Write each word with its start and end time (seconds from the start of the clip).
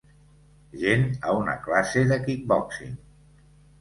Gent 0.83 1.03
a 1.27 1.35
una 1.41 1.55
classe 1.67 2.03
de 2.13 2.21
kickboxing. 2.25 2.97